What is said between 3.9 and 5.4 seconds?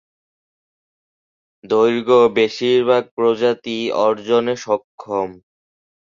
অর্জনে সক্ষম।